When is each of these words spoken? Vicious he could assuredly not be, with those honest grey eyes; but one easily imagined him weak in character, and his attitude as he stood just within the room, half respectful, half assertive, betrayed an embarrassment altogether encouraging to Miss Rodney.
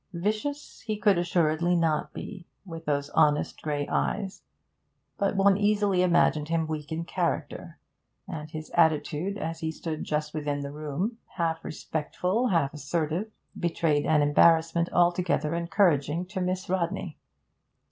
Vicious 0.13 0.81
he 0.87 0.97
could 0.97 1.19
assuredly 1.19 1.75
not 1.75 2.11
be, 2.11 2.47
with 2.65 2.85
those 2.85 3.11
honest 3.11 3.61
grey 3.61 3.87
eyes; 3.87 4.41
but 5.19 5.35
one 5.35 5.57
easily 5.57 6.01
imagined 6.01 6.49
him 6.49 6.65
weak 6.65 6.91
in 6.91 7.05
character, 7.05 7.77
and 8.27 8.49
his 8.49 8.71
attitude 8.71 9.37
as 9.37 9.59
he 9.59 9.71
stood 9.71 10.03
just 10.03 10.33
within 10.33 10.61
the 10.61 10.71
room, 10.71 11.19
half 11.35 11.63
respectful, 11.63 12.47
half 12.47 12.73
assertive, 12.73 13.29
betrayed 13.59 14.07
an 14.07 14.23
embarrassment 14.23 14.89
altogether 14.91 15.53
encouraging 15.53 16.25
to 16.25 16.41
Miss 16.41 16.67
Rodney. 16.67 17.19